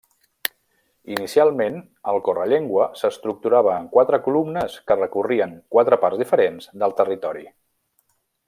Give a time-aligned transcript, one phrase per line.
[1.15, 1.77] Inicialment,
[2.13, 7.51] el Correllengua s'estructurava en quatre columnes que recorrien quatre parts diferents del territori.